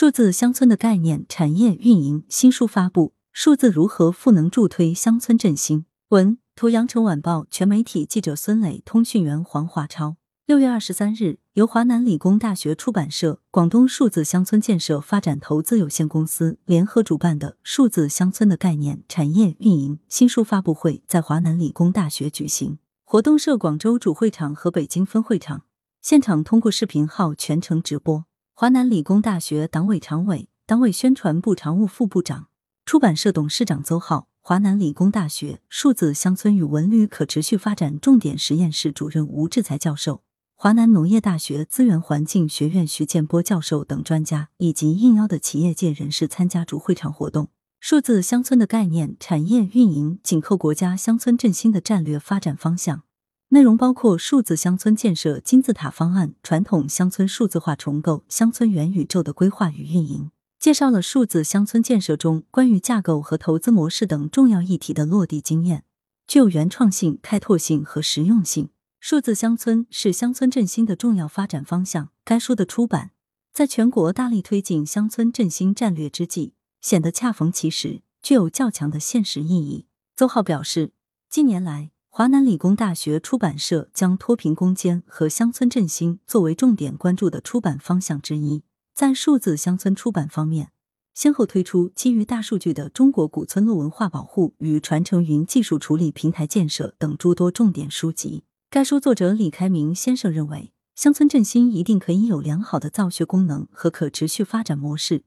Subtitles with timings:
[0.00, 5.86] 数字乡村的概念、产业、运营新书发布，数字如何赋能助推乡村振兴？
[6.10, 10.14] 文图：羊城晚报全媒体记者孙磊，通讯员黄华超。
[10.46, 22.78] 六月二十三日，由华南理工大学出版社、广东数字乡村建设发展投资有限公司联合主办的《数字乡村的概念、产业、运营新书发布会》在华南理工大学举行。
[23.02, 25.64] 活动设广州主会场和北京分会场，
[26.00, 28.27] 现场通过视频号全程直播。
[28.60, 32.48] 华南理工大学党委常委、党委宣传部常务副部长、
[32.84, 40.24] 出版社董事长邹浩，华南理工大学数字乡村与文旅可持续发展重点实验室主任吴志才教授。
[40.56, 47.50] 华南农业大学资源环境学院徐建波教授等专家以及应邀的企业界人士参加主会场活动。
[47.78, 53.04] 数字乡村的概念、产业、运营紧扣国家乡村振兴的战略发展方向，
[53.50, 65.84] 内容包括数字乡村建设金字塔方案、传统乡村数字化重构、乡村元宇宙的规划与运营，介绍了数字乡村建设中关于架构和投资模式等重要议题的落地经验，
[66.26, 68.68] 具有原创性、开拓性和实用性。
[69.00, 72.10] 数字乡村是乡村振兴的重要发展方向。
[72.24, 73.12] 该书的出版，
[73.54, 79.86] 在全国大力推进乡村振兴战略之际，显得恰逢其时，具有较强的现实意义。
[80.14, 80.92] 邹浩表示，
[81.30, 88.64] 近年来，华南理工大学出版社将脱贫攻坚和乡村振兴作为重点关注的出版方向之一。
[88.92, 90.72] 在数字乡村出版方面，
[91.14, 98.42] 先后推出基于大数据的《中国古村落文化保护与传承云技术处理平台建设》等诸多重点书籍。
[98.68, 105.22] 该书作者李开明先生认为，乡村振兴一定可以有良好的造血功能和可持续发展模式，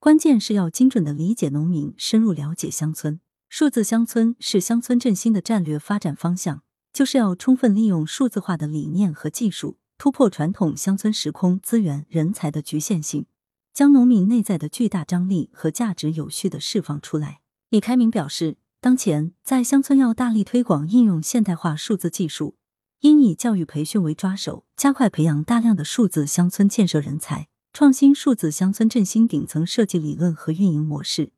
[0.00, 3.20] 关键是要精准的理解农民，深入了解乡村。
[3.54, 13.26] 数字乡村是乡村振兴的战略发展方向，就是要充分利用数字化的理念和技术，突破传统乡村时空资源人才的局限性，
[13.74, 17.42] 将农民内在的巨大张力和价值有序的释放出来。
[17.68, 22.56] 李开明表示，当前在乡村要大力推广应用现代化数字技术。
[23.00, 31.32] 应以教育培训为抓手，加快培养大量的数字乡村建设人才，创新数字乡村振兴顶层设计理论和运营模式，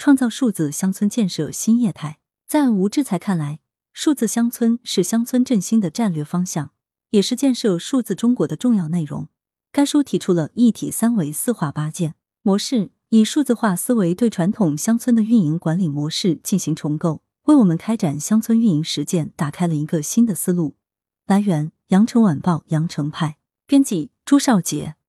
[0.00, 2.20] 创造数字乡村建设新业态。
[2.48, 3.60] 在吴志才看来，
[3.92, 6.70] 数字乡村是乡村振兴的战略方向，
[7.10, 9.28] 也是建设数字中国的重要内容。
[9.70, 20.76] 该书提出了一体三维四化八建模式，以数字化思维对传统乡村的运营管理模式进行重构，为我们开展乡村运营实践打开了一个新的思路。
[21.26, 23.36] 来源：羊城晚报羊城派，
[23.66, 24.96] 编辑：朱少杰。